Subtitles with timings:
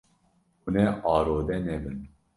[0.63, 1.99] Hûn ê arode nebin.